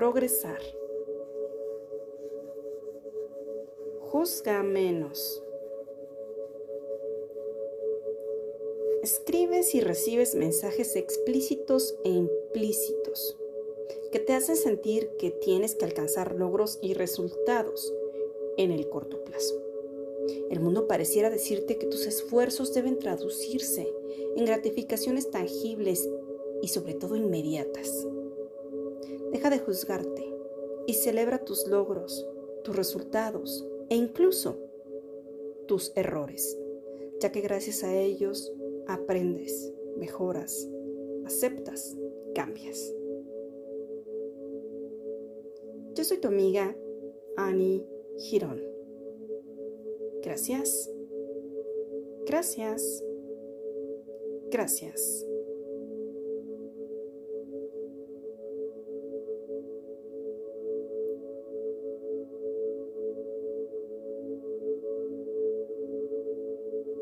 [0.00, 0.62] progresar.
[4.00, 5.42] Juzga menos.
[9.02, 13.36] Escribes y recibes mensajes explícitos e implícitos
[14.10, 17.92] que te hacen sentir que tienes que alcanzar logros y resultados
[18.56, 19.62] en el corto plazo.
[20.48, 23.86] El mundo pareciera decirte que tus esfuerzos deben traducirse
[24.34, 26.08] en gratificaciones tangibles
[26.62, 28.06] y sobre todo inmediatas.
[29.32, 30.34] Deja de juzgarte
[30.86, 32.26] y celebra tus logros,
[32.64, 34.58] tus resultados e incluso
[35.66, 36.58] tus errores,
[37.20, 38.52] ya que gracias a ellos
[38.86, 40.68] aprendes, mejoras,
[41.24, 41.96] aceptas,
[42.34, 42.92] cambias.
[45.94, 46.76] Yo soy tu amiga
[47.36, 47.86] Annie
[48.18, 48.62] Girón.
[50.22, 50.90] Gracias.
[52.26, 53.04] Gracias.
[54.50, 55.29] Gracias.